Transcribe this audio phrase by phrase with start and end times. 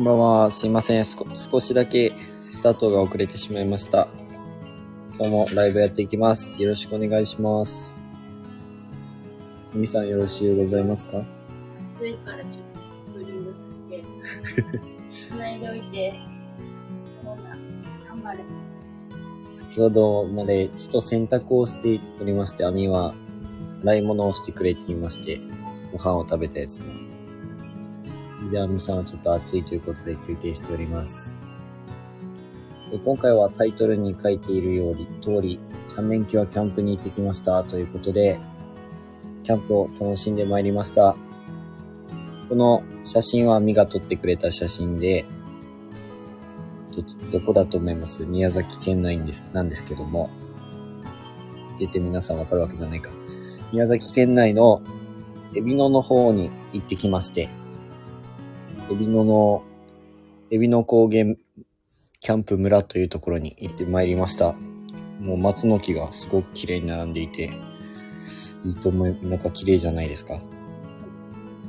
[0.00, 0.50] こんばんは。
[0.50, 1.04] すいません。
[1.04, 4.08] 少しだけスタートが遅れてしまいました。
[5.18, 6.58] 今日もライブやっていきます。
[6.58, 8.00] よろしくお願いします。
[9.74, 11.26] みさんよろしゅうございますか？
[11.96, 12.52] 暑いからちょっ
[13.12, 14.02] とクーリングさせて、
[15.10, 16.14] 繋いでおいて、
[18.08, 18.38] 頑張る。
[19.50, 23.12] 先ほどまでちょっと洗濯をしておりまして、網は
[23.82, 25.42] 洗い物をしてくれていまして、
[25.92, 27.09] ご飯を食べたやつね。
[28.50, 31.36] で、アミさんはちょっと暑いということで休憩しております。
[33.04, 35.60] 今回はタイトルに書いているように、通り、
[35.96, 38.40] 3連休はキャンプに行ってきましたということで、
[39.44, 41.16] キャンプを楽しんでまいりました。
[42.48, 45.24] この写真はミが撮ってくれた写真で、
[46.92, 48.26] どどこだと思います？
[48.26, 50.28] 宮崎県内です、なんですけども。
[51.78, 53.10] 出て皆さんわかるわけじゃないか。
[53.72, 54.82] 宮崎県内の
[55.54, 57.48] 海老野の方に行ってきまして、
[58.90, 59.62] 海老野の、
[60.50, 61.36] 海老野高原
[62.18, 64.54] キャンプ村というところに行ってまいりました。
[65.20, 67.52] もう松の木がすごく綺麗に並んでいて、
[68.64, 70.40] いいと思い、なんか綺麗じゃないですか。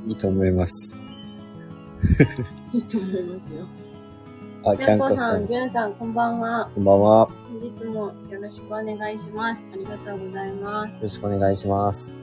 [0.06, 0.96] いいと思います。
[2.74, 3.66] いいと思いますよ。
[4.64, 6.70] あ、キャンコさん、コさん、ジュンさん、こんばんは。
[6.74, 7.18] こんばんは。
[7.20, 9.68] よ本日もよろしくお願いします。
[9.72, 11.02] ありがとうございます。
[11.02, 12.18] ろしくお願いします。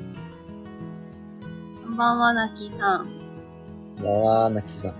[1.85, 3.18] こんばんは、ナッキーさん。
[3.99, 4.95] こんばんは、なきさん。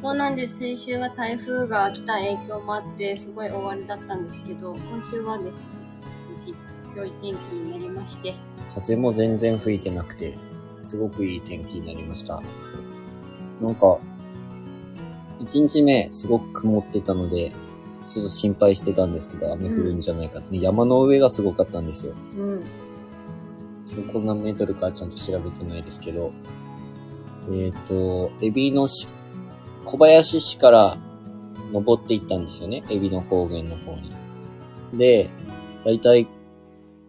[0.00, 0.60] そうなんです。
[0.60, 5.62] 先週は台風が来た影響もあって、すごい大荒れだったんですけど、今週はですね、
[6.38, 6.54] 無事、
[6.96, 8.36] 良い天気になりまして、
[8.72, 10.38] 風も全然吹いてなくて、
[10.82, 12.40] すごくいい天気になりました。
[13.60, 13.98] なんか、
[15.40, 17.50] 一日目すごく曇ってたので、
[18.06, 22.14] ちょっと心配してたんですけど、雨降るんじゃないかって、山の上がすごかったんですよ。
[22.36, 22.64] うん。
[23.88, 26.30] 標高何メートルかちゃんと調べてないですけど、
[27.50, 29.08] えっ、と、エビのし、
[29.84, 30.96] 小林市から
[31.72, 32.82] 登っていったんですよね。
[32.90, 34.12] エビの高原の方に。
[34.94, 35.30] で、
[35.84, 36.26] だいたい、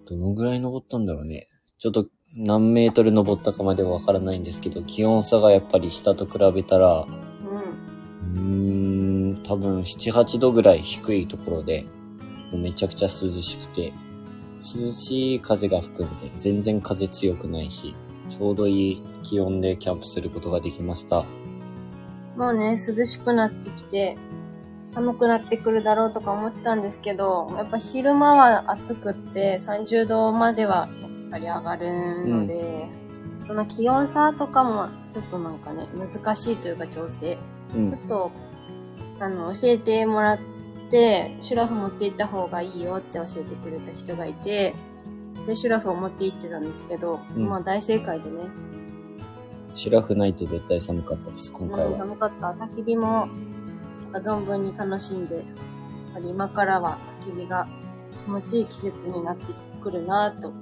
[0.08, 1.50] どのぐらい登ったんだろうね。
[1.78, 7.08] ちょっと何メートル登ったかまではわからないんですけど、気温差がやっぱり下と比べたら、
[8.25, 9.34] うん。
[9.34, 11.86] うーん、多分7、8度ぐらい低いところで、
[12.53, 13.94] めちゃくちゃ涼しくて、
[14.58, 17.96] 涼しい風が吹くんで、全然風強くないし、
[18.29, 21.23] ちょうどいい気温でキャンプすることができました。
[22.38, 24.17] もうね、涼しくなってきて、
[24.88, 32.88] 寒くなってくるだろうとか思ってたんですけど、やっぱ昼間は暑くって30度まではやっぱり上がるので、
[33.41, 37.38] その気温差とかもちょっとなんかね、難しいというか調整。
[37.75, 38.01] うんちょっ。
[38.07, 38.31] と、
[39.19, 40.39] あの、教えてもらっ
[40.89, 44.73] て、シュラフ持って行った方がいいよって教えてくれた人がいて、
[45.50, 48.44] で、シュラフを持って行ってたんですけど、うんまあ大正解でね、
[49.74, 51.98] シュラフないと絶対寒かったです、今回うん、は。
[51.98, 52.48] 寒かった。
[52.66, 53.28] 焚き火も、
[54.12, 55.46] なんか存分に楽しんで、やっ
[56.14, 57.68] ぱり今からは焚き火が
[58.24, 59.46] 気持ちいい季節になって
[59.82, 60.62] くるなと思っ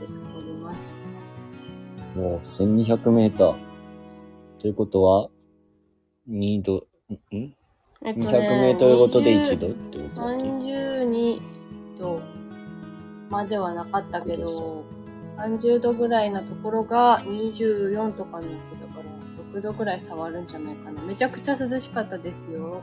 [0.00, 0.06] て
[0.38, 1.04] おります。
[2.16, 3.54] もう1200メーター。
[4.58, 5.28] ということは、
[6.30, 7.54] 2度、んん？
[8.02, 10.22] えっ ?200 メートルごとで1度ってこと？
[13.34, 14.84] まではなかったけど、
[15.36, 19.04] 30度ぐらいなところが24とかになってたから、
[19.52, 21.02] 6度ぐらい差はあるんじゃないかな。
[21.02, 22.82] めちゃくちゃ涼しかったですよ。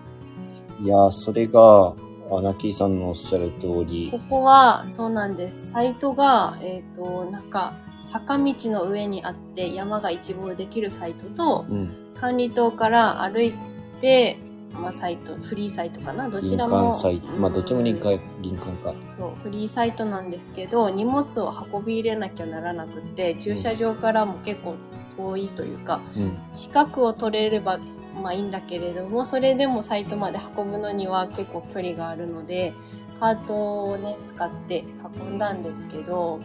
[0.81, 1.95] いやー、それが、
[2.33, 5.71] アナキーさんのおっしゃる通りこ、こは、そうなんです。
[5.71, 11.89] サイトが、えっ、と、なんか、坂道の上にあって山が一望できるサイトと、うん。
[12.19, 13.53] 管理棟から歩い
[14.01, 14.37] て、
[14.73, 16.29] まあ、サイト、フリーサイトかな？
[16.29, 16.91] どち林らも。
[17.39, 18.93] まあ、どっちも林間、林間か。
[19.17, 24.75] そう、フリーサイトなんですけど、荷物を運び入れなきゃならなくて、駐車場からも結構
[25.17, 26.37] 遠いというか、うん。
[26.53, 27.79] 近くを取れれば、
[28.21, 32.73] まあいいんだけれども、それでもサイトまで運ぶのには結構距離があるので、
[33.19, 34.83] カートをね、使って
[35.21, 36.39] 運んだんですけど、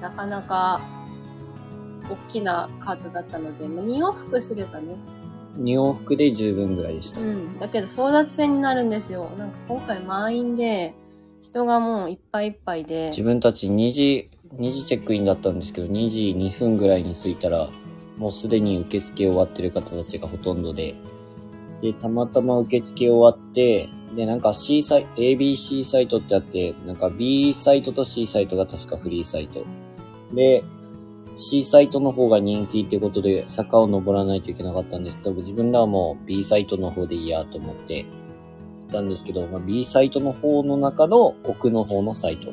[0.00, 0.80] なかなか
[2.10, 4.96] 大きなカートだったので、まあ、2往復すればね、
[5.58, 7.20] 2往復で十分ぐらいでした。
[7.20, 7.58] うん。
[7.58, 9.30] だけど争奪戦になるんですよ。
[9.38, 10.94] なんか今回満員で、
[11.42, 17.68] 人がもういっぱいいっぱいで、自分たち2時、2時チェックインだったんですけど、2時2分ぐらいに着いたら、
[18.18, 20.94] もうすでに受付終わってる方たちがほとんどで、
[21.80, 29.64] で、たまたま受付終わって、で、なんか C サイ、ABC サイトってあって、なんか B サイトと C サイトが確かフリーサイト。
[30.34, 30.64] で、
[31.38, 38.08] C サイトの方が人気ってことで坂を登らないといけなかったんですけど、自分らはもう B サイトの方でいいやと思って、行
[38.88, 42.52] ったんですけど、まあ、B サイトの方の中の奥の方のサイト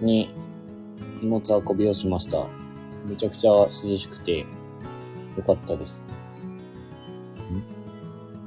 [0.00, 0.30] に
[1.22, 2.44] 荷物運びをしました。
[3.06, 4.46] めちゃくちゃ涼しくてよ
[5.46, 6.06] かったです。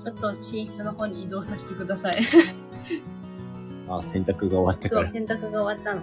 [0.03, 2.15] ちょっと寝室の方に移動させてください。
[3.89, 5.09] あ、洗濯が終わったかそう、ら。
[5.09, 6.01] 洗濯が終わったの。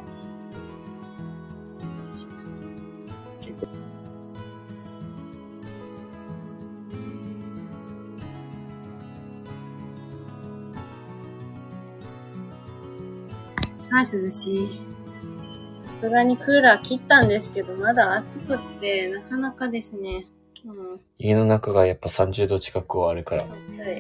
[13.95, 14.69] はい、涼しい。
[15.87, 20.27] さすがにクーラー切ったんですけど、まだ暑くって、なかなかですね。
[20.67, 23.45] うん、家の中がやっぱ30度近くはあるから。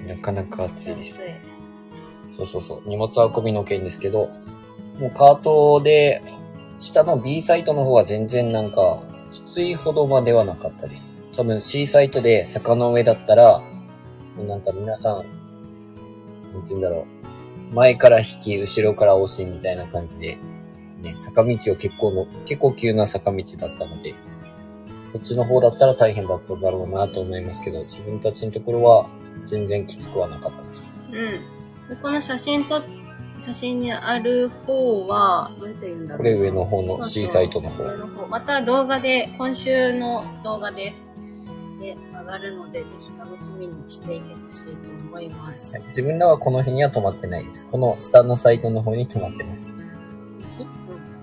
[0.04, 1.20] なかなか暑いです。
[2.36, 2.88] そうそうそう。
[2.88, 4.30] 荷物運びの件ですけど、
[4.98, 6.24] もうカートで、
[6.80, 9.00] 下の B サイトの方は全然なんか、
[9.30, 11.20] きついほどまではなかったです。
[11.36, 13.60] 多分 C サイトで坂の上だったら、
[14.36, 15.24] もうなんか皆さん、なん
[16.62, 17.33] て言うんだろう。
[17.74, 20.38] 前から引き、後ろから押しみたいな感じで、
[21.02, 24.14] ね、坂道を結構の、結構急な坂道だったので、
[25.12, 29.08] こっちの方だったら大変だっただろうなと思いますけど、自分たちのところは
[29.46, 30.88] 全然きつくはなかったです。
[31.12, 31.88] うん。
[31.88, 32.82] でこの写真と、
[33.40, 36.18] 写真にある方は、どうやって言うんだろう。
[36.18, 37.84] これ上の方のそうそう C サイトの方。
[37.84, 41.13] 上の方また動画で、今週の動画です。
[42.24, 45.76] で、上がるので、ぜひ楽しみにしていてほしいと思います。
[45.76, 47.66] はい自分らはこの辺には止まってないです。
[47.66, 49.70] この下のサイトの方に止まってます。
[49.70, 49.84] うん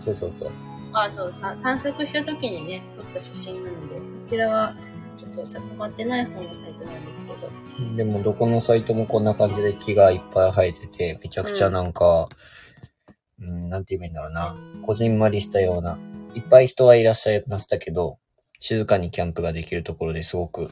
[0.02, 0.52] そうそうそう。
[0.94, 4.76] あ、そう、さ散策した時にね、撮った写真なので、こちらは、
[5.16, 12.28] ちょっとさ、止まってない方のサイトなんですけど、でもどこのサイトもこんな感じで木がいっぱい生えてて、めちゃくちゃなんか、
[13.40, 14.56] うん、なんて言えばいいんだろうな。
[14.86, 16.00] こじんまりしたような。
[16.34, 18.18] いっぱい人はいらっしゃいましたけど、
[18.60, 20.72] 静かにキャンプができるところですごく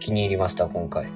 [0.00, 1.06] 気に入りました、今回。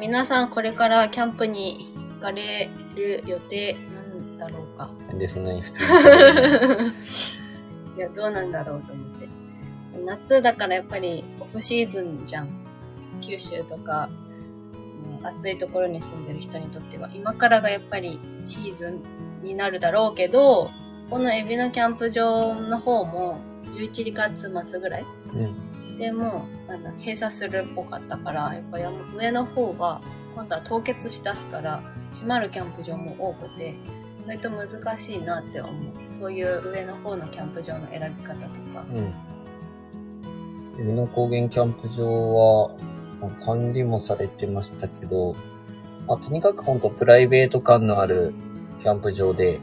[0.00, 4.90] 皆さんこれからキャンプに行かれる予定なんだろうか。
[5.08, 5.88] なんでそんなに普通に
[7.96, 9.28] いや、どうなんだろうと思って。
[10.04, 12.48] 夏だからやっぱりオフシーズンじゃん。
[13.20, 19.02] 九州とか、うん暑いところに住んでる人にとっては、今からがやっぱりシーズン
[19.42, 20.70] になるだろうけど、
[21.10, 25.54] このエビのキャンプ場の方も11月末ぐらいうん。
[25.98, 30.00] でもう、なんだ、閉鎖するっぽかったから、やっぱ山上の方は、
[30.34, 33.74] 今度は凍結しだすから、閉まるキャンプ場も多くて、
[34.26, 35.74] 割と難しいなって思う。
[36.08, 38.84] そういう上の方のキャンプ場の選び方とか。
[38.94, 39.12] うん。
[40.78, 42.76] 海の高原キャンプ場は、
[43.20, 45.34] まあ管理もされてましたけど、
[46.06, 48.32] まあ、とにかく本当プライベート感のある
[48.80, 49.60] キャンプ場で、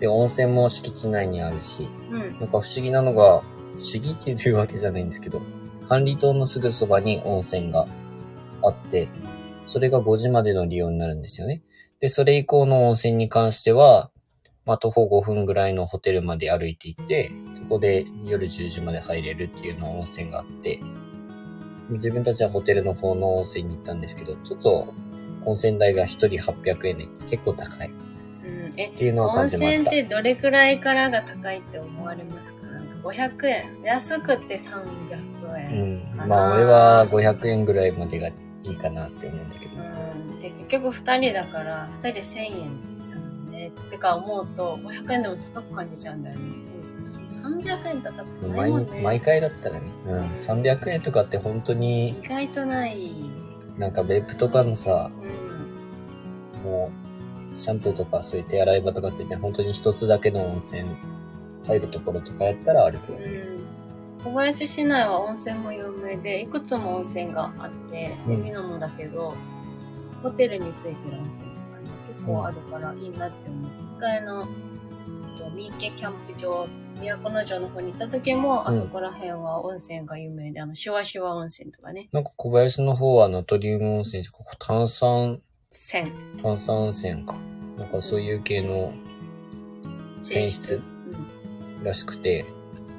[0.00, 2.20] で、温泉も敷地内にあるし、うん。
[2.20, 3.42] なんか不思議なのが、
[3.76, 5.42] 不思議っていうわけじゃないんですけど、
[5.88, 7.86] 管理棟のすぐそばに温泉が
[8.62, 9.08] あって、
[9.66, 11.62] それが5時までの利用になるんですよね。
[12.00, 14.10] で、それ以降の温泉に関しては、
[14.66, 20.80] まあ、徒歩5分ぐらいのホテルまで歩いて行って、そこで夜10時まで入れるっていうの温泉があって、
[21.90, 24.94] 自分たちはホテルの方の温泉に行ったんですけど、ちょっと
[25.44, 27.90] 温泉代が1人800円で結構高いっ
[28.44, 29.90] うん、え、ていうのを温感じました。
[29.90, 32.66] 泉ってどれくらいからが高いって思われますか？
[32.66, 33.82] なんか500円。
[33.82, 35.03] 安くて300
[35.70, 35.96] う円。
[35.96, 36.28] ん。
[36.28, 39.72] まあ俺は500円ぐらいまでがいいかなって思うんだけど。
[39.76, 40.38] うん。
[40.40, 43.68] で、結局2人だから、2人で1000円だもんね。
[43.68, 46.42] ってか思うと、500円でも高く感じちゃうんだよね。
[46.94, 47.16] うん、そう
[47.52, 49.00] 300円高くない毎もんね。
[49.02, 53.12] 毎回だったらね、うん、300円とかって本当に意外とない。
[53.78, 55.10] なんか別府とかのさ、
[56.54, 56.62] うん。
[56.62, 56.90] も
[57.54, 60.88] うシャンプーとかそういう手洗い場とかってね、本当に一つだけの温泉
[61.66, 63.24] 入るところとかやったらあるけどね。
[63.26, 63.53] うん
[64.24, 69.34] 小林市内は温泉も有名で、いくつも温泉があって、うん海のもだけど、
[70.22, 73.70] ホテルについてる温泉とかね、結構あるからいいなって思う。
[73.96, 76.66] 一回あの、えっと三池キャンプ場、
[77.00, 86.10] 都城の方に行った時も、あそこら辺は温泉が有名で、あの、シュワシュワ温泉とかね、なんか小林の方はナトリウム温泉とか炭酸、泉。
[86.42, 87.36] 炭酸温泉か。
[87.76, 88.94] なんかそういう系の
[90.22, 90.82] 泉質
[91.78, 91.84] うん。
[91.84, 92.46] らしくて、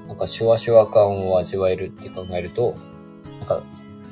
[0.07, 2.75] なんかシュワシュワ感を味わえるって考えると、
[3.39, 3.63] なんか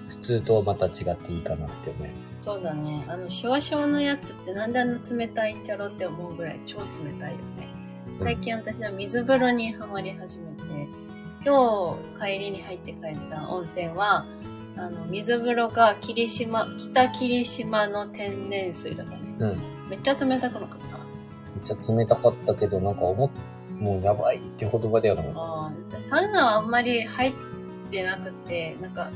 [0.09, 2.38] 普通とまた違っていいかなって思います。
[2.41, 3.05] そうだね。
[3.07, 6.85] あの、シュワシュワのやつってなんであんな冷たいんちゃろって思うぐらい超冷
[7.19, 7.69] たいよね。
[8.19, 10.63] 最近私は水風呂にはまり始めて、
[11.45, 14.25] 今日帰りに入って帰った温泉は、
[14.77, 19.19] あの、水風呂が霧島、北霧島の天然水だったね。
[19.39, 19.50] うん。
[19.50, 19.57] めっ
[19.89, 20.79] めっちゃ冷たくなかっ
[21.65, 21.75] た？
[21.75, 23.29] ちゃ冷たかったけど、なんか思っ、
[23.84, 25.24] もうやばいってほどまではな。
[25.36, 27.34] ああ、サウナはあんまり入っ
[27.92, 29.12] てなくて、なんか、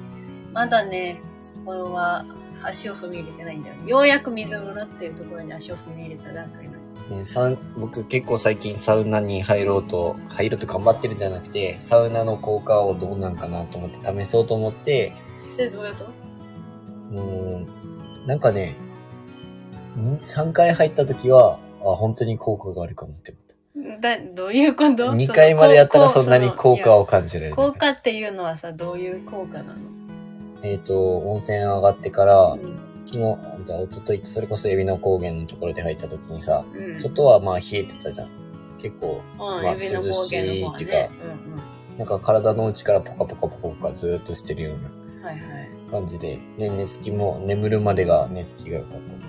[0.54, 2.26] まだね、そこは
[2.62, 3.90] 足を踏み入れてないんだよね。
[3.90, 7.18] ようやく水風呂っていうところに足を踏み入れた段階なの。
[7.18, 16.06] ね、サウ僕結構最近サウナに入ろうと、入ろうと頑張ってるんじゃなくて、サウナの効果をどうなんかなと思って試そうと思って、実際どうやと
[17.12, 17.20] うー
[17.60, 18.76] ん、なんかね、
[19.96, 23.47] 3回入った時は、あ、本当に効果があるかもって思っ
[24.00, 24.96] だ、どういうこと？
[24.98, 25.04] た。
[25.12, 27.02] 2回までやったらそんなに効果を。
[27.02, 27.56] を感じられる。
[27.56, 29.74] 効果っていうのはさ、どういう効果なの？
[30.64, 32.80] えっ、と、温泉上がってから、うん。
[33.06, 33.20] 昨日、
[33.66, 37.00] じゃあ、一昨日それこそ海老の高原のところで入った時にさ、うん。
[37.00, 38.30] 外はまあ冷えてたじゃん。
[38.82, 39.78] 結構、うん、まあ涼
[40.14, 41.98] しいっていうねか。
[41.98, 45.24] なんか体の内からポカポカポカポカずーっとしてるようなうんうん。
[45.24, 45.70] はいはい。
[45.90, 49.28] 感じで、で、寝つきも、眠るまでが寝つきが良かった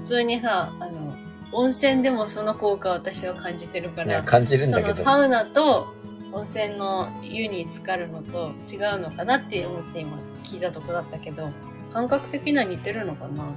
[0.00, 1.16] 普通にさ、あの、
[1.52, 5.94] 温泉でもその効果を私は感じてるから、ね感じるんだけど、そのサウナと
[6.32, 11.50] 温泉の湯に浸かるのと違うのかなって思って今聞いたとこだったけど、
[11.92, 13.44] 感覚的には似てるのかな？
[13.44, 13.52] わ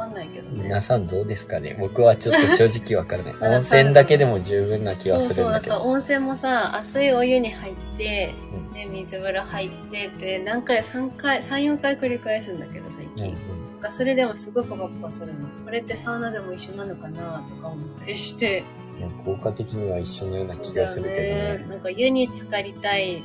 [0.00, 0.64] かんないけどね。
[0.64, 3.34] 皆さんどうですかね僕はちょっと正直わからない。
[3.40, 5.74] 温泉だけでも十分な気はそうそう、するんだけど。
[5.74, 13.24] だから温泉もさ、熱いお湯に入って、うんで、水風呂入ってって、何回、3回、3、4回繰り返すんだけど、最うん近。
[13.26, 15.32] なんかそれでもすごいポカポカするの。
[15.64, 18.60] これってサウナでも一緒なのかなとか思ったりして。
[18.60, 18.80] うん
[19.24, 21.66] 効果的には一緒のような気がするけどね。
[21.70, 23.22] なんか湯に浸かりたい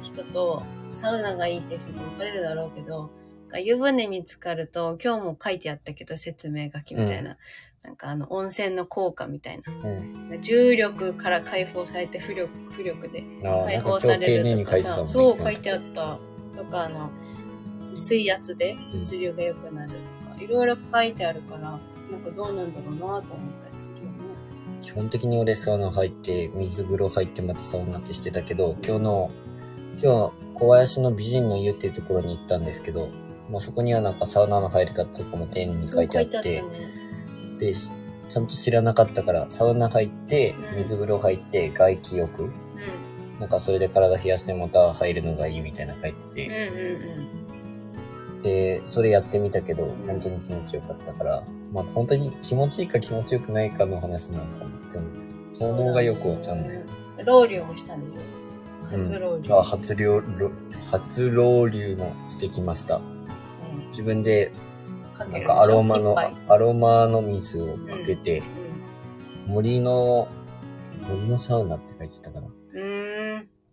[0.00, 3.10] 人と、サウナがいいっていう人と分かれるだろうけど、
[3.48, 7.36] か湯船に浸かると、今日も書いてあったけど、説明書きみたいな。
[7.82, 9.72] なんかあの、温泉の効果みたいな。
[9.72, 10.42] うん。
[10.42, 15.08] 重力から解放されて、浮力、浮力で解放されるとかさ。
[15.08, 16.18] そう書いてあった。
[16.56, 17.10] とか、あの、
[17.94, 21.78] 水圧でうん血流が良くなるとか、いろいろ書いてあるから、
[22.10, 23.22] なんかどうなんだろうなと思っ
[23.62, 24.18] たりするよね。
[24.80, 29.30] 基本的に俺サウナ入って、水風呂入ってまたサウナってしてたけど、今日の、
[30.02, 33.08] 今日、小林の美人の湯っていうところに行ったんですけど、
[33.50, 36.90] まあ、そこにはなんかサウナの入り方とかも丁寧に書いてあって、てあったね。
[37.58, 37.92] で、し
[38.28, 42.52] ちゃんと知らなかったから、サウナ入ってう、ん水風呂入って、外気浴、う
[43.40, 46.50] なんかそれで体冷やしてまた入るのがいいみたいな書いてん。
[46.50, 46.58] うん
[47.20, 55.64] うんて、で、それやってみたけどん、本当に気持ちよかったから、まあ本当に気持ちいいか気持ちよくないかの話なのかなって思って。
[55.64, 55.76] うん。
[55.76, 56.76] 効能がよくわかんない。
[56.76, 57.24] い。
[57.24, 58.22] ロウリュもしたんでしょ
[58.88, 59.58] 初ロウリュ。
[59.58, 63.00] あ、初ロウリュもしてきました。
[63.98, 64.52] うん自分で、
[65.18, 70.28] なんかアロマのアロマの水をかけて、う森の、
[71.08, 72.46] 森のサウナって書いてたかな。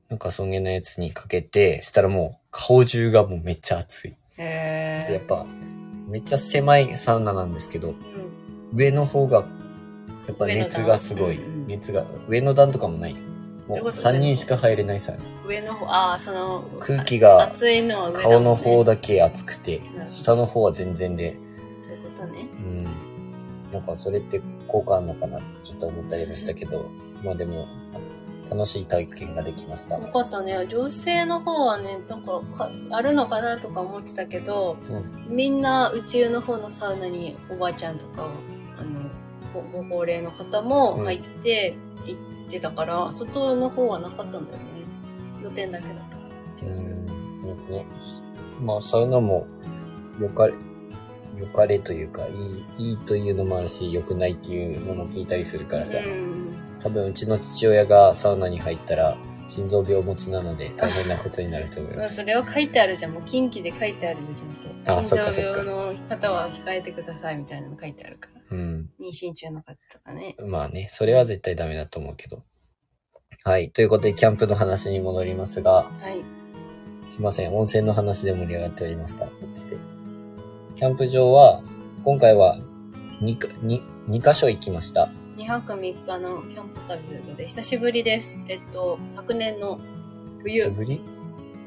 [0.09, 4.17] なんかそんげなやつにかけて、したらもう顔中がもうめっちゃ熱い。
[4.39, 5.45] やっぱ、
[6.07, 7.95] めっちゃ狭いサウナなんですけど、うん。
[8.73, 9.45] 上の方が、
[10.27, 11.39] やっぱ熱がすごい。
[11.67, 13.15] 熱が、上の段とかもない。
[13.67, 15.23] もうどういうこと3人しか入れないサウナ。
[15.47, 21.37] 上の方、ああ、その、空気が熱いのは顔の方だけ熱くて下の方は全然で、
[21.81, 22.47] そういうことね。
[22.59, 22.83] うん。
[23.71, 26.89] なんかそれって効果あるのかなってちょっと思ったりもしたけど、
[27.23, 27.67] まあでも、
[28.49, 29.97] 楽しい体験ができました。
[29.97, 30.67] よかったね。
[30.67, 34.77] 女性の方はね、なんかか、あるのかなとか思ってたけど、
[35.27, 38.29] うみんな宇宙の方のサウナにおばあちゃんとか、
[38.77, 39.09] あの、
[39.53, 44.63] ごご高齢の方も入って、行ってたから、外の方はなかったんだよね。
[45.39, 46.17] 露天だけだった
[46.57, 46.91] 気がする。
[46.91, 47.71] うん。
[47.71, 47.85] ね、
[48.61, 49.47] まあサウナも、
[50.19, 50.53] よかれ、
[51.37, 52.25] よかれというか、
[52.77, 56.55] いい、いいというのもあるし、良くないっていうのも聞いたりするからさ、うん。
[56.81, 62.15] 多分うちの父親がサウナに入ったら、心臓病持ちなので大変なことになると思いそう、ます。
[62.15, 63.11] それを書いてあるじゃん。
[63.11, 64.99] もう近畿で書いてあるじゃんと。
[64.99, 68.34] あ心臓病の方は控えてくださいみたいなの書いてあるから。
[68.51, 68.89] うん。
[68.99, 70.35] 妊娠中の方とかね。
[70.39, 72.43] まあね、それは絶対ダメだと思うけど。
[73.43, 73.71] はい。
[73.71, 76.23] ということで、キャンプの話に戻りますが、はい。
[77.09, 77.55] すいません。
[77.55, 79.27] 温泉の話で盛り上がっておりました。
[79.27, 79.77] こっちで。
[80.75, 81.63] キャンプ場は、
[82.03, 82.57] 今回は
[83.21, 85.09] 2か、2、2箇所行きました。
[85.37, 88.39] 2泊3日のキャンプ旅ということで、久しぶりです。
[88.47, 89.79] えっと、昨年の
[90.45, 90.69] いつ冬。
[90.71, 91.14] ぶり？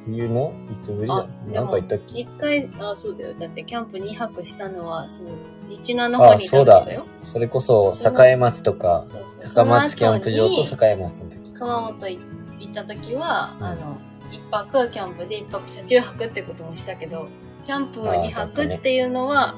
[0.04, 2.20] 冬のいつぶりだなんか言ったっけ？
[2.20, 3.34] 一回、あ、そうだよ。
[3.34, 5.30] だってキャンプ2泊したのは、その、
[5.68, 7.04] 日南の方にいたそうだよ。
[7.20, 9.06] それこそ、栄松とか、
[9.54, 11.52] 高松キャンプ場と栄松の時。
[11.52, 12.18] 熊本い
[12.60, 13.98] 行った時は、うんあの、
[14.30, 17.28] 一泊キャンプで一泊車中泊ってこともしたけど、
[17.66, 19.56] キャンプ2泊っていうのは、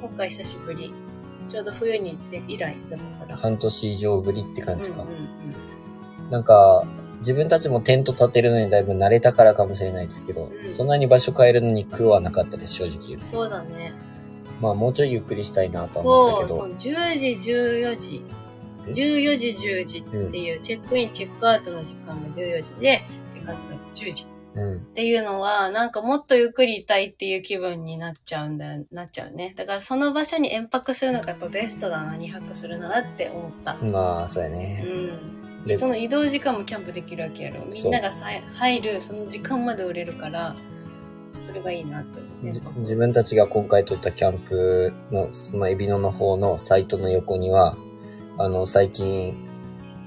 [0.00, 0.92] 今回久しぶり。
[1.48, 3.36] ちょうど冬に行って以来だったから。
[3.36, 5.02] 半年以上ぶりって感じか。
[5.02, 5.30] うんうんうん
[6.30, 6.84] なんか、
[7.20, 13.26] 自分たちもテント立てるのにだいぶ慣れたからかもしれないですけど、うんそんなに場所変えるのに苦はなかったです、正直言うと。
[13.26, 13.92] そうだね。
[14.60, 18.22] まあ、もうちょいゆっくりしたいなとは思そう、ったけどそう、、10時、14時。
[18.88, 24.26] え？14時、10時っていう、チェックイン、チェックアウトの時間が14時で、チェックアウトが10時。
[24.54, 24.76] うん。
[24.78, 29.54] っていうのは、なんかもっとゆっくりいたいっていう気分になっちゃうんだよ、なっちゃうね。
[29.56, 33.76] だからその場所に延泊するのがやっぱベストだな、2泊するならって思った。
[33.76, 34.80] まあ、そうやうね。
[34.80, 35.39] ん。
[35.66, 37.64] でその移動時間もキャンプできるわけやろ。
[37.66, 40.56] みんながさ入る、その時間まで売れるから、
[41.46, 47.76] それがいいなって思自分たちが今回撮ったキャンプの、そのエビノの方のサイトの横には、
[48.38, 49.34] あの、最近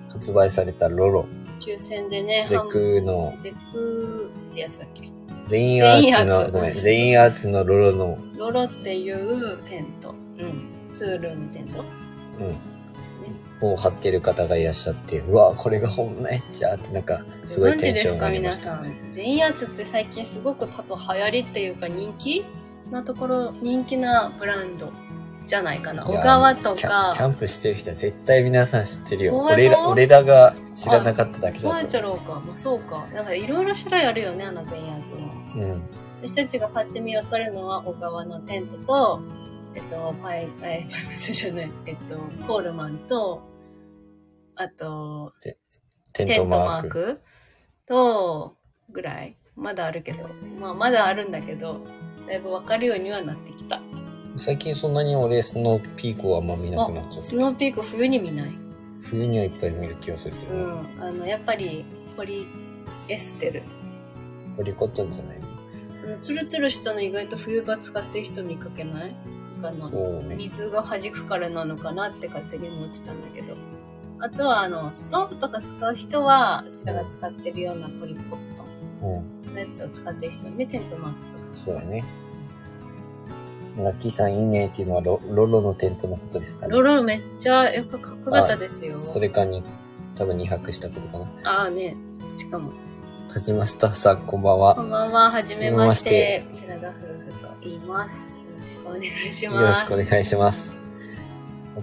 [0.10, 1.26] 発売されたロロ、
[1.60, 5.10] 抽選でね、ゼクの、ゼクってやつだっけ？
[5.46, 10.16] 全員アーツの、ごめん、全員アーツのロロの、ロロっていうテント。
[10.40, 10.96] うん。
[10.96, 11.82] ツールームテント。
[11.82, 11.86] うん、
[13.72, 18.78] を貼ってる方がいらっしゃって、うわ、これが本物やっちゃーってなんか、すごいテンションがありました。
[18.78, 19.14] ご存知ですか皆さん。
[19.14, 22.46] 全員アーツって最近すごく多分流行りっていうか人気？
[22.92, 24.92] なところ、人気なブランド
[25.48, 26.06] じゃないかな。
[26.06, 29.38] 小川とキャンキャか、ンプしてる人は絶対皆さん知ってるよ。
[29.38, 31.92] 俺ら、俺らが知らなかっただけまあだと。
[31.92, 32.42] ちゃろうか。
[32.46, 33.08] まあそうか。
[33.14, 35.22] なんかいろいろ種類あるよね、あの全員アーツの。
[35.22, 35.82] うん。
[36.22, 39.22] 私たちがパッて見分かるのは小川のテントと、
[39.76, 43.42] えっと、パイ、パイ、パイブスじゃない、えっと、コールマンと、
[44.56, 45.34] あと、
[46.14, 47.22] テントトマーク。
[47.88, 48.58] と、
[48.92, 49.38] ぐらい。
[49.56, 50.30] まだあるけど。
[50.60, 51.82] まあ、まだあるんだけど、
[52.28, 53.82] だいぶ分かるようにはなってきた。
[54.36, 57.22] 最近そんなに俺スノーピークをあんま見なくなっちゃった。
[57.22, 58.52] スノーピーク冬に見ない。
[59.02, 60.98] 冬にはいっぱい見る気がするけど、うん。
[61.00, 62.48] あの、やっぱり、ポリ
[63.10, 63.64] エステル。
[64.56, 65.38] ポリコットンじゃない？
[66.06, 69.16] あの、ツルツルしたの意外と冬場使ってる人見かけない？
[69.62, 69.90] あの、
[70.24, 70.36] ね。
[70.36, 73.56] 水が弾くからなのかなって勝手に思ってたんだけど。
[74.24, 78.64] あとは、あの、ストーブとか使う人は、うちらが使ってるようなポリコット
[79.02, 79.52] うん。
[79.52, 82.06] ンのやつを使ってる人にね、テントマークとかそうだね。
[83.78, 86.72] ラッキーさんいいねっていうのはロロロのテントのことですかね。
[86.74, 88.98] ロロめっちゃよくかっこよかったですよ。
[88.98, 89.62] それかに、
[90.16, 91.28] 多分2泊したことかな。
[91.44, 91.98] ああね、
[92.38, 92.72] しかも。
[93.28, 94.76] 田島スタッフさんこんばんは。
[94.76, 96.46] こんばんは、はじめまして。
[96.62, 98.30] 寺田夫婦と言います。
[98.30, 99.82] よろしくお願いしよろます。
[99.82, 100.78] しくお願いします。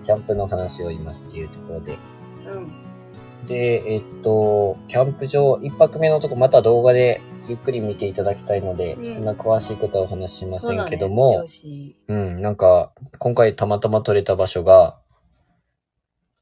[0.07, 1.99] キャンプの話を今しているところで。
[2.47, 3.47] うん。
[3.47, 14.99] で、えっと、キャンプ場、一泊目のとこ、また動画でゆっくり見ていただきたいので、うんそんな詳しいことはお話ししませんけども、だねうん、なんか、今回たまたま撮れた場所が、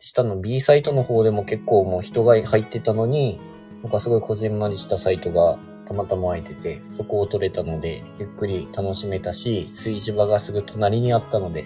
[0.00, 3.40] 下の B サイトの方でも結構もう人が入ってたのに、
[3.82, 11.64] なんかすごいこじんまりしたサイトがたまたま空いてて、そこを撮れたので、ゆっくり楽しめたし、炊事場がすぐ隣にあったので、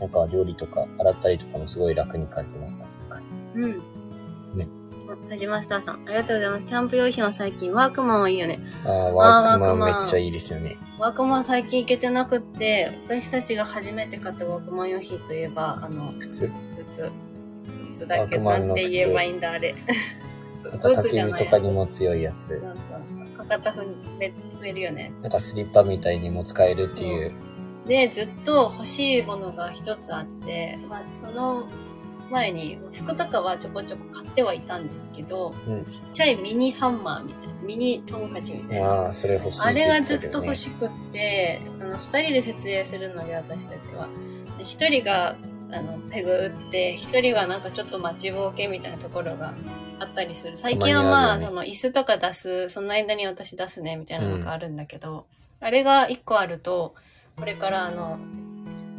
[0.00, 2.86] なんか料理とか洗ったりとかもすごい楽に感じました。
[3.56, 3.72] うん。
[4.58, 4.68] ね
[5.08, 5.30] あ。
[5.30, 6.66] はじまスターさん、ありがとうございます。
[6.66, 8.60] キャンプ用品は最近、ワークマンはいいよね。
[8.84, 10.76] あーワークマンめっちゃいいですよね。
[10.98, 16.50] ワークマン最近行けてなくって、私たちが初めて買ったワークマン用品といえば、あの、靴。
[16.90, 17.12] 靴。
[17.92, 19.74] 靴だけなんて言えばいいんだ、あれ。
[20.60, 22.60] 靴 なんとかにも強いやつそう。
[22.60, 22.76] そう
[23.08, 23.46] そう。
[23.46, 23.86] かかと踏
[24.18, 25.12] め踏めるよね。
[25.22, 27.32] なんかスリッパみたいにも使えるっていう。
[27.86, 31.68] で、ずっと欲しいものが一つあって、まあ、その
[32.30, 38.86] 前に、服とかはちょこちょこ買ってはいたんですけど、うんちっちゃいミニハンマーみたいな、ミニトンカチみたいな。
[38.86, 44.08] ああ、それ欲しいあれがずっと欲しくって、あの、二人で設営するので、私たちは。
[44.58, 45.36] で一人が、
[45.70, 49.54] あの、ペグ打って、一人はなんかちょっと待ちぼうけみたいなところが
[49.98, 50.56] あったりする。
[50.56, 55.26] 最近はたままあ、ねその、椅子とか出す、その間に私出すね、みたいなのがあるんだけど、
[55.60, 56.94] あれが一個あると、
[57.36, 58.18] これからあの、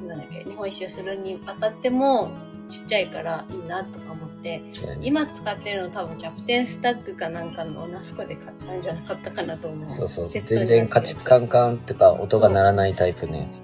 [0.08, 2.32] なんだっけ、日本一周するにあたっても、
[2.68, 9.84] ちっちゃいからいいなとか思って、ね今使ってるの多分キャプテンスタッグかなんかのオナフコで買ったんじゃなかったかなと思う。
[9.84, 10.28] そうそう。
[10.28, 13.62] 全然カチカンカンとか音が鳴らないタイプのやつ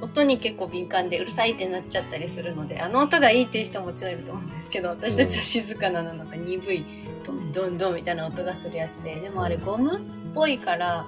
[0.00, 6.84] 音に結構敏感でうるさいってなっちゃったりするのであの音がいいっていう人ももちろんいると思うんですけど私たちは静かなのなんか鈍い
[7.26, 10.00] ドンドンドンみたいな音がするやつででもあれゴムっ
[10.34, 11.06] ぽいから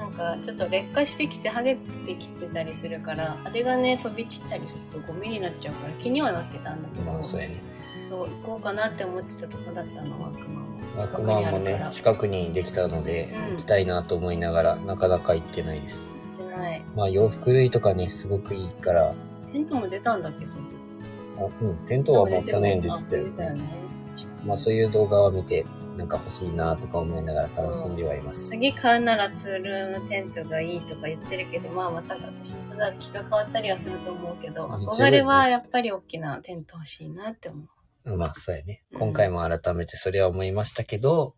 [0.00, 7.62] なんかちょっと劣化してきて剥げてきてたりするからあれがね飛び散ったりするとゴミになっちゃうから気にはなってたんだけど、まあそうやね。
[8.08, 16.08] そう行こうかなって思ってたとこだったのワークマンもワークマンもね、近くにできたので、うん行きたいなと思いながら、なかなか行ってないです。
[16.36, 19.14] 行ってないまあ洋服類とかね、すごくいいから、
[19.52, 20.62] テントも出たんだっけその
[21.38, 23.30] あうん、テントはもう去年出てたよね。
[23.30, 23.90] 出たよね
[24.44, 25.66] まあそういう動画を見て、
[26.00, 28.48] なんか欲しいなとか思いながら楽しんではいます。
[28.48, 32.58] 次買うならツールームテントがいいとか言ってるけど、まあまた私も
[32.98, 37.64] 気が変わったりはすると思うけど、憧れはやっぱり大きなテント欲しいなって思
[38.06, 38.16] う。
[38.16, 38.82] まあそうやね。
[38.92, 41.34] うん今回も改めてそれは思いましたけど、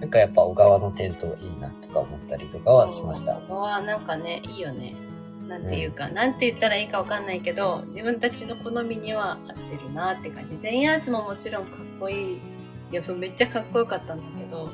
[0.00, 3.34] なんかやっぱ小川のテントいいなとか思ったりとかはしました。
[3.34, 4.96] ここはなんかね、いいよね。
[5.46, 10.58] なんていうか、なんて言ったらいいかわかんないけど、自分たちの好みには合ってるなって感じ。
[10.60, 12.57] 全員アーツももちろんかっこいい。
[12.90, 14.70] いや、そうめっちゃかっこよかったんだけど、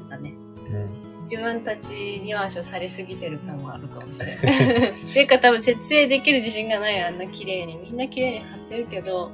[0.00, 0.34] なんかね、
[0.70, 1.24] うん。
[1.24, 4.36] 自分たちにはされすぎてる感はあるかもしれない。
[5.12, 7.76] ていうか多分設営できる自信がないあんな綺麗に。
[7.76, 9.30] みんな綺麗に貼ってるけど、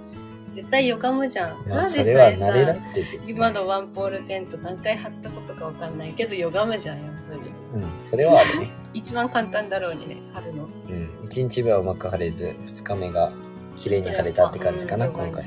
[0.52, 1.50] 絶対歪むじゃん。
[1.68, 7.80] まあただそれはでさえさ、今のワンポールテント何回貼ったことかわかんないけど歪むじゃん、やっぱり。
[7.80, 8.70] うん、それはあるね。
[8.94, 10.64] 一番簡単だろうにね、春の。
[10.64, 11.10] うん。
[11.24, 13.32] 1日目はうまく晴れず、2日目が
[13.76, 15.44] 綺麗に晴れたって感じかな、うん今回。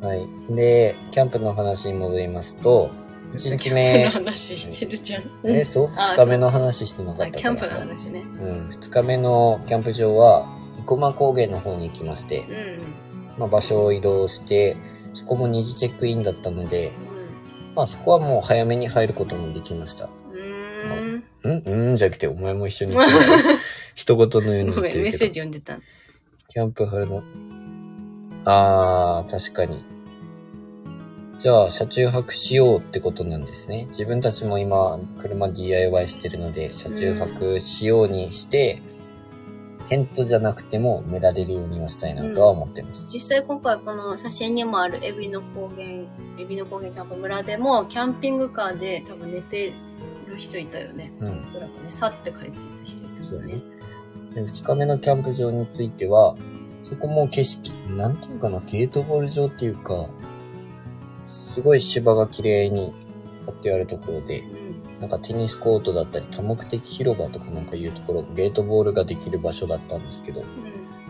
[0.00, 0.28] はい。
[0.54, 2.90] で、キャンプの話に戻りますと、
[3.32, 5.22] 1日キャン目プ、の話してるじゃん。
[5.44, 5.88] え、そう？
[5.96, 7.84] あ ?2 日目の話してなかあキャンプったからさ。
[7.86, 8.20] の話ね。
[8.20, 8.24] う
[8.64, 8.68] ん。
[8.68, 12.78] 2日目のキャンプ場は、生駒高原の方に行きましてう、ん。
[13.38, 14.76] まあ場所を移動して、
[15.14, 16.92] そこも二次チェックインだったので、う
[17.76, 20.06] まあそこはもう早めに入ることもできました。
[20.06, 20.08] ん。
[20.08, 21.24] うーん。
[21.42, 21.62] うん？
[21.88, 21.96] うん？
[21.96, 23.18] じゃなくて、お前も一緒に 言ってる。
[23.94, 25.18] 一言のようにごめん、メッセー言ってるけど。
[25.18, 25.78] ジ読んでた。
[26.48, 27.22] キャンプ春の。
[28.46, 29.82] あー、確かに。
[31.38, 33.86] じゃあ、車中泊しようってことなんですね。
[33.90, 38.80] 自分たちも今、車 DIY してるので、車中泊しようにして、
[39.88, 43.08] テントじゃなくても寝られるようにはしたいなとは思ってます。
[43.12, 45.86] 実際今回この写真にもあるエビの高原、
[46.38, 49.72] エビの高原キャンプ村でも、キャンピングカーで多分寝て
[50.28, 51.12] る人いたよね。
[51.20, 51.48] うんお。
[51.48, 53.62] そらくね、去って帰っていた人いたよねそうだね。。
[54.34, 56.36] で2日目のキャンプ場については、
[56.86, 60.06] そこも景色、なんていうかな、ゲートボール場っていうか、
[61.24, 62.94] すごい芝が綺麗に
[63.44, 65.00] 張ってあるところで、うん。
[65.00, 70.46] なんかテニスコートだったり多目的広場とかなんかいうところ、ゲートボールができる場所だったんですけど、こ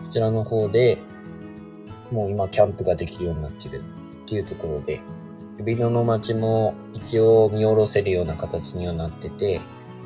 [0.03, 0.09] うん。
[0.09, 0.97] ちらの方で、
[2.11, 3.83] もう今キャンプができるようになってる
[4.23, 4.99] っていうところで、
[5.59, 9.61] 指野の町も一応見下ろせるような形にはなってて、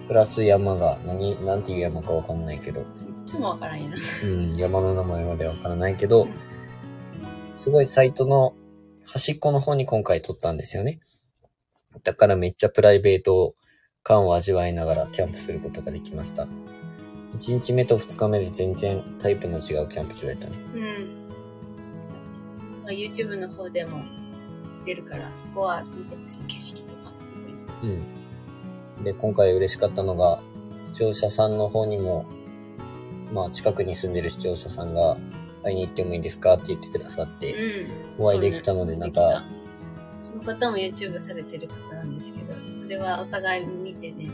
[0.10, 2.84] プラス山が、何、なんていう山かわかんないけど、
[3.32, 3.96] いつもわからんやな。
[4.26, 6.28] うん、山の名前までわからないけど、
[7.56, 8.54] すごいサイトの
[9.06, 11.00] 端っこの方に今回撮ったんですよね。
[12.04, 13.56] だからめっちゃプライベート
[14.04, 16.46] 感を味わいながらキャンプすることができました。
[17.38, 20.58] 1日目と2日目で全然タイプの違うキャンプ場やったね。
[20.76, 20.84] うん。
[22.84, 24.04] まあ、YouTube の方でも
[24.86, 27.14] 出るから、そこは見てほしい景色とか。
[28.98, 29.04] うん。
[29.06, 30.42] で、今回嬉しかったのが、
[30.84, 32.26] 視聴者さんの方にも、
[33.32, 35.18] まあ近くに住んでる視聴者さんが、
[35.64, 36.54] 会いに行ってもいいですか？
[36.54, 37.54] って言ってくださって、
[38.18, 38.26] うん。
[38.26, 39.44] お会いできたので、なんか、
[40.24, 44.28] その方も YouTube されてる方なんですけど、それはお互い見てね、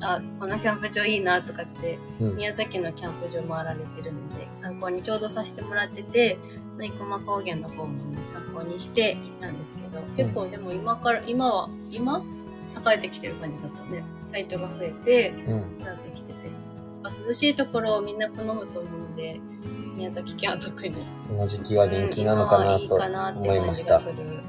[0.00, 6.38] あ、このキャンプ場いいなとかって、うん、宮崎のキャンプ場回られてるので、参考にちょうどさせてもらってて、
[6.78, 12.24] 生駒高原の方もね、参考にして行ったんですけど、結構でも今から、今は、今？
[12.68, 14.02] 栄えてきてる感じだったね。
[14.26, 15.64] サイトが増えて、うん。
[17.26, 19.40] 涼しいところをみんな好むと思うので、
[19.96, 20.94] 宮崎県は特に。
[21.28, 24.30] この時期は人気なのかなと思いました感じがす。
[24.30, 24.40] る。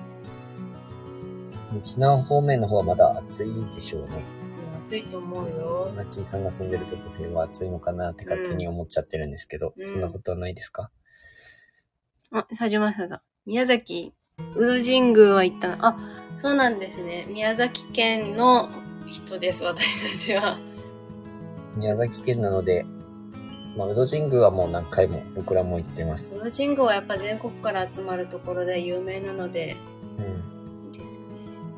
[1.73, 4.07] 日南方面の方はまだ暑いでしょうね。
[4.11, 5.91] うん暑いと思うよ。
[5.95, 10.91] マッキーさんが住んでるところは暑いのかなって勝手に思っちゃってるんですけど、うんそんなことはないですか？
[12.31, 13.21] あ、佐島さんだ。
[13.45, 14.13] 宮崎、
[14.55, 15.85] 宇土神宮は行ったの？
[15.85, 15.97] あ、
[16.35, 17.25] そうなんですね。
[17.29, 18.69] 宮崎県の
[19.07, 20.59] 人です、私たちは。
[21.77, 22.85] 宮崎県なので、
[23.77, 26.35] まあ、宇土神宮はもう何回も僕らも行ってます。
[26.37, 29.75] 宇土神宮はやっぱ全国から集まるところで有名なので、
[30.17, 31.21] ういいですよ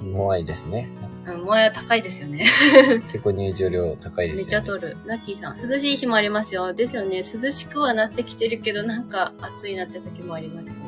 [0.03, 0.09] ね。
[0.09, 0.13] ん。
[0.13, 0.89] モアイですね。
[1.27, 2.45] あもや高いですよね。
[3.11, 4.35] 結構入場料高いですよね。
[4.35, 4.97] めっちゃ取る。
[5.05, 6.73] ラッキーさん、涼しい日もありますよ。
[6.73, 7.17] ですよね。
[7.17, 10.81] 涼しくはなってきてるけど、なんか暑いなって時もありますよね。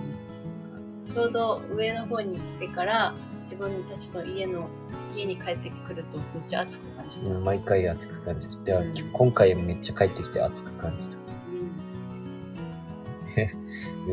[1.13, 3.13] ちょうど上の方に来てから、
[3.44, 4.68] 自分たちの家の、
[5.16, 7.30] 家に帰ってくるとめっちゃ暑く感じた。
[7.30, 8.64] うん毎回暑く感じる。
[8.64, 11.18] では、うん今回めっちゃ帰ってきて暑く感じた。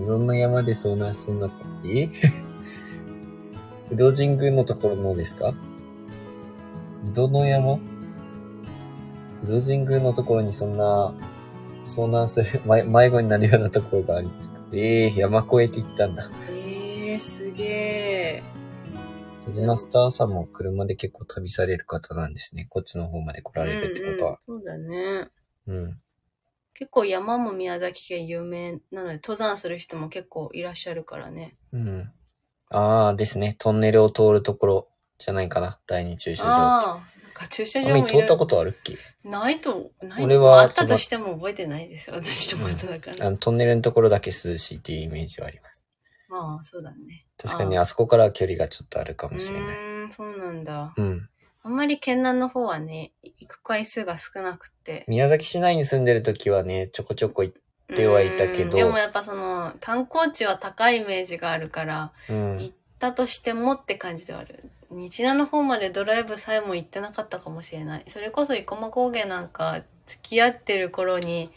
[0.01, 1.51] うどんの山で遭難しそうにな。
[1.85, 2.09] え？
[3.91, 5.49] うど神宮のところのですか？
[5.49, 5.55] う
[7.15, 7.75] どの山？
[7.75, 7.81] う
[9.47, 11.13] ど神宮のところにそんな
[11.83, 14.61] 遭難する、 迷迷子になるようなところがありますか？
[14.73, 16.29] ええ山越えて行ったんだ。
[16.51, 18.43] えー、すげえ。
[19.49, 22.67] 小島スターさんも車で結構旅される方なんですね。
[22.69, 24.41] こっちの方まで来られるってことは。
[24.47, 25.29] うんうんそうだね。
[25.67, 26.01] うん。
[26.75, 31.57] 結構山も宮崎県有名なので、登山する人も結構いらっしゃるからね。
[31.73, 32.13] うん。
[32.71, 33.57] ああですね。
[33.59, 35.81] トンネルを通るところじゃないかな。
[35.87, 36.51] 第二駐車場。
[36.51, 38.99] ああ、なんか駐車場も通ったことあるっけ？
[39.25, 42.17] ないと、ない俺はまああったとしても覚えてないですよ。
[42.17, 43.27] 私と松だから。
[43.27, 45.78] あの、トンネルのところだけ涼しいっていうイメージはあります。
[46.29, 47.27] まあ、そうだね。
[47.37, 49.77] 確かにあそこからは距離がちょっとあるかうもしれない。
[49.77, 50.93] ーん、そうなんだ。
[50.97, 51.29] うん。
[51.63, 55.05] あんまり県南の方はね、行く回数が少なくて。
[55.09, 62.73] 宮崎市内に住んでる時はね、ちょこちょこ行ってはいたけどうんでもやっぱその、観光地は高いイメージがあるから、うん行。
[62.73, 64.71] ったとしてもって感じではある。
[64.91, 68.05] 日南の方までドライブさえも行ってなかったかもしれない。
[68.09, 71.51] それこそ生駒高原なんか付き合ってる頃に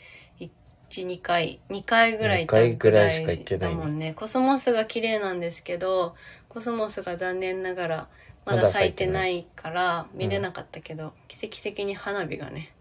[0.91, 4.13] 1、2回、2回ぐらい行った二回ぐらいしか行ってないねだもんね。
[4.13, 6.15] コスモスが綺麗なんですけど、
[6.49, 8.09] コスモスが残念ながら
[8.45, 12.73] まだ咲いてないから見れなかったけど、奇跡的に花火がね、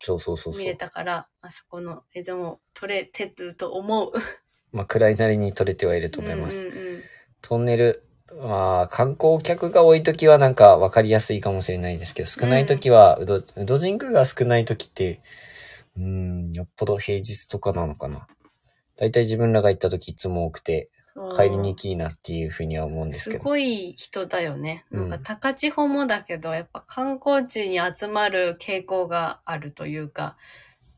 [0.00, 0.76] そうそうそうそ見れう。
[0.76, 4.12] たから、あそこの映像も撮れてると思う。
[4.72, 6.66] まあ、暗いなりに撮れてはいると思います。
[6.66, 7.02] うんうんうん
[7.42, 8.02] トンネル、
[8.42, 15.20] まあ、観光客が多い時はなんか分かりやすいかもしれないですけど、少ない時は、うど、うど神宮が少ない時って、
[15.96, 18.26] うーん、よっぽど平日とかなのかな。
[18.96, 20.90] だいたい自分らが行った時いつも多くて、
[21.32, 23.44] 入りにくいなっていうふうには思うんですすけど。
[23.44, 24.84] ごい人だよね。
[24.90, 30.36] うんなんか高千穂もだけど、やっぱ観光地に集まる傾向があるというか、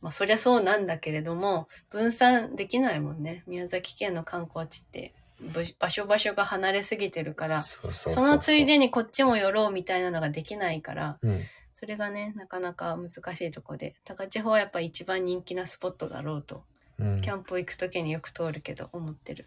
[0.00, 3.44] まあそりゃそうなんだけれども、分散できないもんね。
[3.46, 11.40] 宮崎県の観光地って、ぶ場所場所が離れすぎてるから、そうそうそのついでにこっちも寄ろうみたいなのができないから、うん。
[11.80, 16.64] それがね、なかなか難しいとこで、高千穂はやっぱ一番人気なスポットだろうと、
[16.98, 19.46] うんキャンプ行くときによく通るけど思ってる。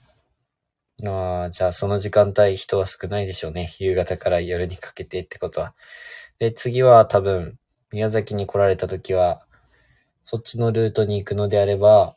[1.05, 3.75] ああ、じゃあその時間帯人は少ないでしょうね。
[3.79, 5.75] 夕方から夜にかけてってことは。
[6.39, 7.59] で、次は多分、
[7.91, 9.45] 宮崎に来られた時は、
[10.23, 12.15] そっちのルートに行くのであれば、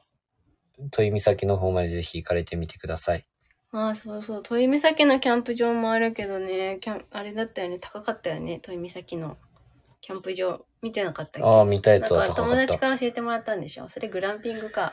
[0.79, 3.27] 豊岬の方までぜひ行かれてみてください。
[3.73, 4.43] ああ、そうそう。
[4.49, 7.79] 豊岬のキャンプ場もあるけどね、キャン、あれだったよね。
[7.81, 8.61] 高かったよね。
[8.65, 9.37] 豊岬の
[10.07, 10.67] キャンプ場。
[10.83, 11.49] 見てなかったっけ？
[11.49, 12.79] ああ、見たやつはか友達高かった。
[12.79, 13.89] から教えてもらったんでしょ？
[13.89, 14.93] それグランピングか。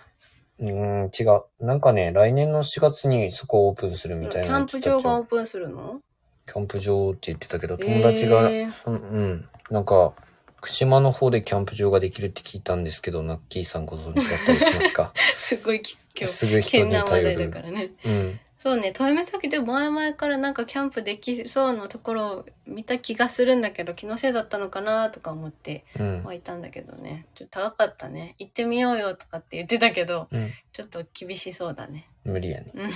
[0.60, 1.65] うーん、違う。
[1.65, 6.00] なんかね、来年の4月にそこをオープンするみキたいなャンプ場がオープンするの？
[6.45, 10.13] キャンプ場って言ってたけど、友達が、そんうん、なんか、
[10.62, 15.12] 串間の方でキャンプ場ができるって聞いたんですけど、ナッキーさんご存知だったりしますか？
[15.36, 17.62] すごいき今日、すぐ人に頼るだ。
[17.62, 17.89] からね。
[18.06, 18.39] うん。
[18.62, 26.24] そうね、豊岬で前々からなんかキャンプできそうなところを見た気がするんだけど、気のせいだったのかなとか思ってうん。
[26.24, 27.26] はいたんだけどね。
[27.34, 28.36] ちょっと高かったね。
[28.38, 30.52] 行ってみようよとかって言ってたけど、うん。
[30.74, 32.08] ちょっと厳しそうだね。
[32.24, 32.71] 無理やね。
[32.76, 32.91] うん。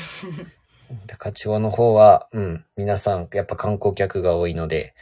[1.07, 4.93] 高千穂の方は、うん、皆さん、やっぱ観光客が多いので、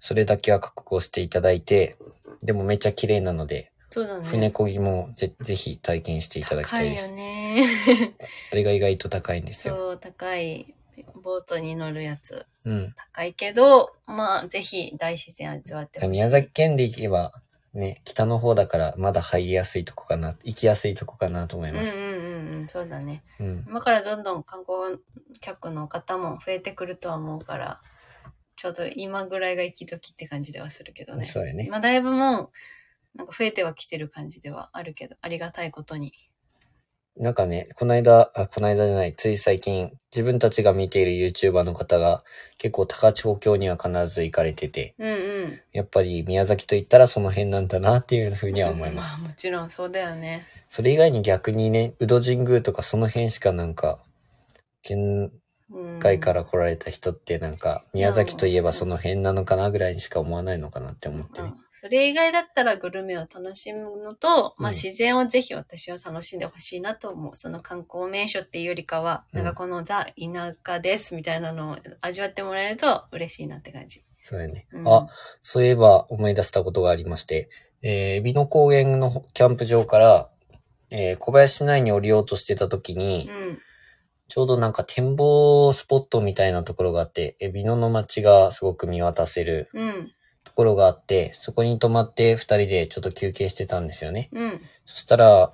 [0.00, 1.98] それだけは覚悟していただいて、
[2.42, 4.24] でもめっちゃ綺麗なので、そうだね。
[4.24, 7.12] 船漕ぎもぜぜひ体験していただきた高いよいです。
[7.12, 7.64] ね。
[8.52, 9.76] あれが意外と高いんですよ。
[9.76, 10.74] そう、高い。
[11.22, 12.46] ボートに乗るやつ。
[12.64, 12.94] うん。
[13.12, 16.10] 高いけど、まあ、ぜひ大自然味わってほしい。
[16.10, 17.32] 宮崎県で行けば、
[17.74, 21.96] ね、北の方だからまだ入りやすいとこかな、行きやすいとこかなと思います。
[21.96, 23.22] うんうんうんうん、そうだね。
[23.38, 23.64] うん。
[23.68, 24.98] 今からどんどん観光
[25.40, 27.80] 客の方も増えてくるとは思うから、
[28.56, 31.26] ちょうど今ぐらいが行き時って感じではするけどね。
[31.26, 31.68] そうやね。
[31.70, 32.50] まあだいぶもう、
[33.16, 36.12] なんか増えてはきてる感じではあるけど、ありがたいことに。
[37.18, 42.22] なんかね、この間、あ、この間じゃない、つい最近、自分たちが見ている YouTuber の方が、
[42.58, 45.14] 結構高千穂峡には必ず行かれてて、うんう
[45.46, 45.60] ん。
[45.72, 49.26] やっぱり宮崎と言ったらその辺なんだなっていうふうには思いまあす。
[49.26, 50.46] もちろんそうだよね。
[50.68, 53.98] それ以外に逆にね、宇戸神宮とかその辺しかなんか、
[56.00, 61.56] 外から来られた人ってなんか、宮崎といえばその辺なのかなぐらいにしか思わないのかなって思ってねうん。
[61.72, 67.36] それ以外だったらグルメを楽しむのと、まあうん自然をぜひ私は楽しんでほしいなと思う。
[67.36, 74.04] その観光名所っていうよりかは、うんなんかこのザ・田舎ですみたいなのを味わってもらえると嬉しいなって感じ。
[74.22, 74.66] そうだよね。
[74.72, 75.08] うんあ、
[75.42, 77.48] そういえば思い出したことがありまして、
[77.82, 80.30] えー、美濃高原のキャンプ場から、
[80.90, 83.58] えー、小林市内に降りようとしてた時に、うん。
[84.28, 90.12] ちょうどなんか展望スポットみたいなところがあって、えー美濃の街がすごく見渡せるうん。
[90.44, 94.30] ところがあって、そこに泊まって二人でちょっと休憩してたんですよね。
[94.32, 94.60] うん。
[94.86, 95.52] そしたら、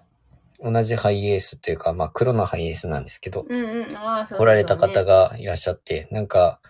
[0.60, 3.86] 同じハイエースっていうか、まあ黒のハイエースなんですけど、うんうん。
[3.88, 6.60] 来られた方がいらっしゃって、なんか、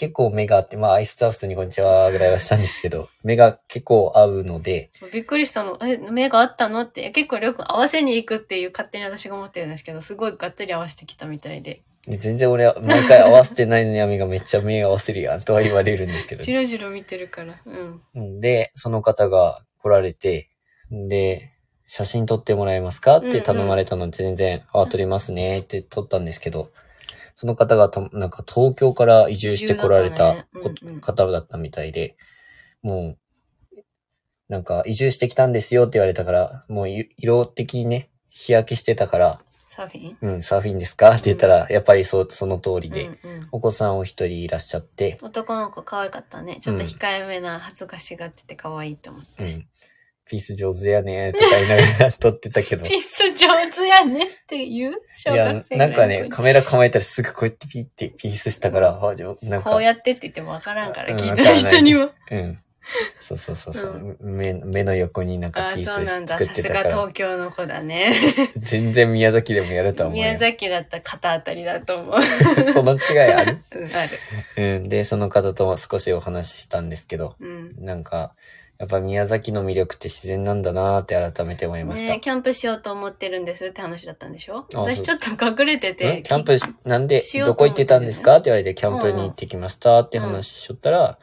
[0.00, 5.76] 結構目があって、まあアイスターフとにこんにちはぐらいはしたんですけど、 目が結構合うので、びっくりしたの。
[5.82, 7.10] え、目があったのって。
[7.10, 11.82] 結構よく合わせに行くっていう勝手に私が思ってるんですけど、すごいがっつり合わせてきたみたいで。
[12.08, 16.54] で全然俺は毎回合わせてないのにアミがめっちゃ目合わせるやんとは言われるんですけど じ。
[16.54, 17.60] ろじろ見てるから。
[17.66, 18.02] うん。
[18.14, 20.48] うんで、その方が来られて、
[20.90, 21.52] で、
[21.86, 26.70] 写真撮ってもらえますかって頼まれたので全然、あ、撮りますねって撮ったんですけど、
[27.40, 32.18] その方がたなんか東京から移住して来られたねうんうん方だったみたいで、
[32.82, 33.16] も
[33.72, 33.78] う、
[34.50, 40.18] なんか移住してきたんですよって言われたから、もうい色的にね、日焼けしてたから、サーフィン？
[40.20, 41.12] うん、サーフィンですか？
[41.12, 43.48] って言ったら、やっぱりそう、その通りで、うんうん。
[43.52, 46.58] お子さんお一人いらっしゃって、男の子可愛かったね。
[46.60, 49.44] ちょっと控えめな恥ずかしがってて可愛いと思って。
[49.44, 49.68] うん。
[50.30, 52.86] ピース上手やねとか言いながら撮ってたけど。
[52.86, 54.94] ピース上手やねって言う？
[55.12, 62.10] 小いや学、生ぐらないんかね、カメラ構えたらすぐこうやってピッてピースしたから、あじなんか、こうやってって言ってもわからんから、うん聞いてる人には。
[62.30, 62.58] うん。
[63.20, 64.54] そうそうそうそう、目。
[64.54, 65.84] 目の横になんかピー。
[65.84, 68.14] ス作っさすがてたから、東京の子だね。
[68.56, 70.38] 全然宮崎でもやるとは思うよ宮。
[70.38, 72.22] 崎だったら肩あたりだと思う。
[72.72, 74.18] その違いある、うん、ある。
[74.56, 77.74] うん、で、その方とも少しお話ししたんですけど、うん。
[77.78, 78.34] なんか、
[78.80, 82.14] やっぱ宮崎の魅力って自然なんだなーって改めて思いました。
[82.14, 84.64] ねキャンプしようと思ってるんですって話だったんでしょ？
[84.74, 86.20] あ私ちょっと隠れてて。
[86.20, 86.22] ん？
[86.22, 91.18] キャンプし、なんで、しようどこ行ってたんですかって言われて、キャンプにうん行ってきましたって話しちゃったら、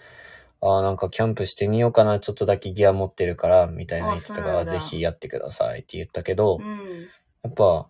[0.61, 7.07] ああ、なんかキャンプしてみようかな、ちょっとだけギア持ってるから、みたいな言ってたから、あそうなんだぜひやってくださいって言ったけど、うん。
[7.41, 7.87] やっぱ、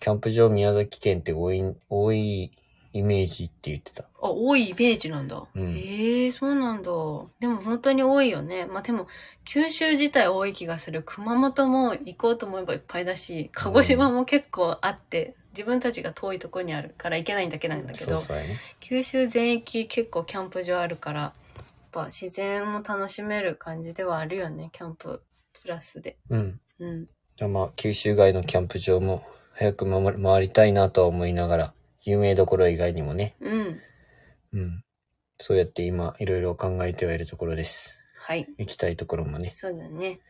[0.00, 2.50] キャンプ場宮崎県って多い、多い
[2.98, 4.04] イメージって言ってた。
[4.04, 5.44] あ、多いイメージなんだ。
[5.54, 6.90] うんへえそうなんだ。
[7.40, 8.66] でも本当に多いよね。
[8.66, 9.06] まあでも、
[9.44, 11.02] 九州自体多い気がする。
[11.04, 18.56] 熊本も行こうと思えばいっぱいだし、鹿児島も結構あって、自分たちが遠いとこにあるから行けないだけなんだけど、そうそうやね。
[18.80, 25.22] 九州全域結構キャンプ場あるから、やっぱ自然も楽しめる感じではあるよね、キャンプ
[25.62, 26.16] プラスで。
[26.30, 26.60] うん。
[26.80, 27.08] うん。
[27.36, 33.80] じゃあまあ、九州外のキャンプ場も早く回り回りたいなとは思いながら、有名どころ以外にもね、うん。
[34.52, 34.84] うん。
[35.38, 37.98] そうやって今、いろいろ考えてはいるところです。
[38.16, 38.46] はい。
[38.58, 39.52] 行きたいところもね。
[39.54, 40.20] そうだね。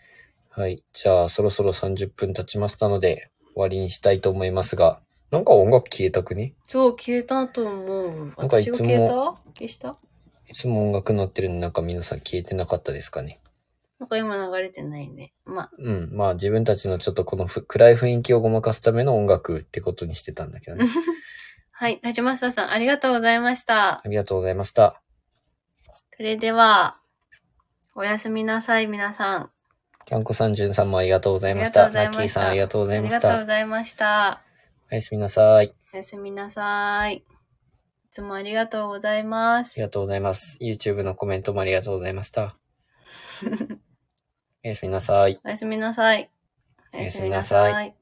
[0.50, 0.82] はい。
[0.92, 5.00] じゃあ、そろそろ30分経ちましたので、終わりにしたいと思いますが、
[5.30, 6.54] なんか音楽消えたくね？
[6.66, 8.34] 超消えたと思う。
[8.38, 9.14] なんかいつも消えた？
[9.58, 9.96] 消した？
[10.46, 13.40] いつも音楽鳴ってるのになんか皆さん消えてなかったですかね？
[13.98, 15.34] なんか今流れてないね。
[15.44, 16.10] まあ、うん。
[16.12, 20.86] まあ自分たちのちょっとこのふ暗い雰囲気をごまかすための音楽ってことにしてたんだけどね。
[21.80, 22.00] はい。
[22.02, 23.98] 立ちまささん、ありがとうございました。
[23.98, 25.00] ありがとうございました。
[26.16, 26.98] それでは、
[27.94, 29.50] おやすみなさい、皆さん。
[30.04, 31.88] キャンコさん、ジュンさんもありがとうございましあた。
[31.88, 33.46] りがとうございましたナッキーさんありがとうございましありがとうごた。
[33.46, 34.40] ざいました。
[34.90, 35.68] おやすみなさい。
[35.68, 37.16] あおやすみなさい。
[37.16, 37.22] い
[38.10, 39.82] つもありがとうございますり。
[39.82, 40.58] がとうございます。
[40.60, 42.56] YouTube のコメントもありがとうございました。
[44.64, 45.40] おやすみなさい。
[45.44, 46.28] おやすみなさい。
[46.92, 47.97] おやすみなさい。